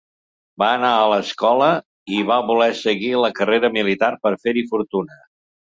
Va 0.61 0.69
anar 0.77 0.93
a 1.01 1.19
escola 1.25 1.67
i 2.17 2.23
va 2.31 2.39
voler 2.49 2.69
seguir 2.81 3.13
la 3.27 3.33
carrera 3.43 3.73
militar 3.79 4.13
per 4.27 4.35
fer-hi 4.43 4.69
fortuna. 4.77 5.23